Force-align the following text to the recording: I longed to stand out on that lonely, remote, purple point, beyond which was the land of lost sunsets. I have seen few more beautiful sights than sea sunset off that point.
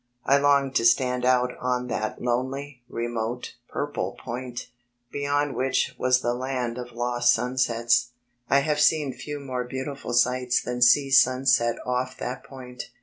I 0.25 0.39
longed 0.39 0.73
to 0.77 0.83
stand 0.85 1.25
out 1.25 1.55
on 1.59 1.85
that 1.89 2.19
lonely, 2.19 2.81
remote, 2.89 3.53
purple 3.69 4.13
point, 4.19 4.65
beyond 5.11 5.55
which 5.55 5.93
was 5.95 6.21
the 6.21 6.33
land 6.33 6.79
of 6.79 6.93
lost 6.93 7.31
sunsets. 7.31 8.09
I 8.49 8.61
have 8.61 8.79
seen 8.79 9.13
few 9.13 9.39
more 9.39 9.63
beautiful 9.63 10.13
sights 10.13 10.59
than 10.59 10.81
sea 10.81 11.11
sunset 11.11 11.75
off 11.85 12.17
that 12.17 12.43
point. 12.43 12.89